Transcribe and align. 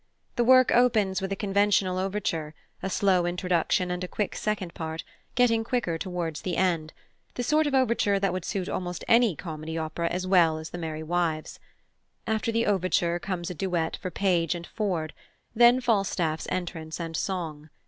The 0.35 0.43
work 0.43 0.71
opens 0.73 1.21
with 1.21 1.31
a 1.31 1.35
conventional 1.35 1.99
overture, 1.99 2.55
a 2.81 2.89
slow 2.89 3.27
introduction 3.27 3.91
and 3.91 4.03
a 4.03 4.07
quick 4.07 4.35
second 4.35 4.73
part, 4.73 5.03
getting 5.35 5.63
quicker 5.63 5.99
towards 5.99 6.41
the 6.41 6.57
end 6.57 6.91
the 7.35 7.43
sort 7.43 7.67
of 7.67 7.75
overture 7.75 8.19
that 8.19 8.33
would 8.33 8.43
suit 8.43 8.67
almost 8.67 9.03
any 9.07 9.35
comedy 9.35 9.77
opera 9.77 10.07
as 10.07 10.25
well 10.25 10.57
as 10.57 10.71
The 10.71 10.79
Merry 10.79 11.03
Wives. 11.03 11.59
After 12.25 12.51
the 12.51 12.65
overture 12.65 13.19
comes 13.19 13.51
a 13.51 13.53
duet 13.53 13.95
for 13.97 14.09
Page 14.09 14.55
and 14.55 14.65
Ford; 14.65 15.13
then 15.53 15.79
Falstaff's 15.79 16.47
entrance 16.49 16.99
and 16.99 17.15
song. 17.15 17.69